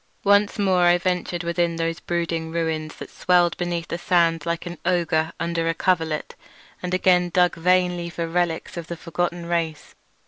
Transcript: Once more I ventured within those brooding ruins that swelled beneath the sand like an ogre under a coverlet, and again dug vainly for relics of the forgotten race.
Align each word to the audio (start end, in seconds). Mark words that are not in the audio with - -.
Once 0.23 0.57
more 0.57 0.81
I 0.85 0.97
ventured 0.97 1.43
within 1.43 1.75
those 1.75 1.99
brooding 1.99 2.49
ruins 2.49 2.95
that 2.95 3.11
swelled 3.11 3.55
beneath 3.57 3.87
the 3.89 3.99
sand 3.99 4.47
like 4.47 4.65
an 4.65 4.79
ogre 4.83 5.31
under 5.39 5.69
a 5.69 5.75
coverlet, 5.75 6.33
and 6.81 6.91
again 6.95 7.29
dug 7.29 7.55
vainly 7.55 8.09
for 8.09 8.27
relics 8.27 8.77
of 8.77 8.87
the 8.87 8.97
forgotten 8.97 9.45
race. 9.45 9.93